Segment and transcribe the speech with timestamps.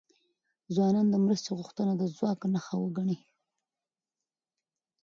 [0.73, 3.17] ځوانان د مرستې غوښتنه د ځواک نښه وګڼي.